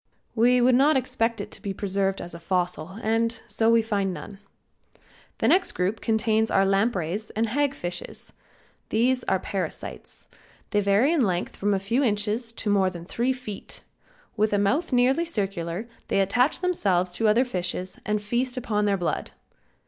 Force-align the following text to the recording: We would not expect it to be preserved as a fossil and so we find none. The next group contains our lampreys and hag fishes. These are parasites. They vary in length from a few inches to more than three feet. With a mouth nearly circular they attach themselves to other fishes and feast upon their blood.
We 0.33 0.61
would 0.61 0.73
not 0.73 0.97
expect 0.97 1.39
it 1.41 1.51
to 1.51 1.61
be 1.61 1.75
preserved 1.75 2.21
as 2.21 2.33
a 2.33 2.39
fossil 2.39 2.97
and 3.03 3.39
so 3.45 3.69
we 3.69 3.83
find 3.83 4.11
none. 4.11 4.39
The 5.37 5.47
next 5.47 5.73
group 5.73 6.01
contains 6.01 6.49
our 6.49 6.65
lampreys 6.65 7.29
and 7.35 7.49
hag 7.49 7.75
fishes. 7.75 8.33
These 8.89 9.23
are 9.25 9.37
parasites. 9.37 10.27
They 10.71 10.81
vary 10.81 11.13
in 11.13 11.21
length 11.21 11.55
from 11.55 11.75
a 11.75 11.79
few 11.79 12.03
inches 12.03 12.51
to 12.51 12.67
more 12.71 12.89
than 12.89 13.05
three 13.05 13.31
feet. 13.31 13.83
With 14.35 14.53
a 14.53 14.57
mouth 14.57 14.91
nearly 14.91 15.23
circular 15.23 15.87
they 16.07 16.19
attach 16.19 16.61
themselves 16.61 17.11
to 17.11 17.27
other 17.27 17.45
fishes 17.45 17.99
and 18.03 18.19
feast 18.19 18.57
upon 18.57 18.85
their 18.85 18.97
blood. 18.97 19.29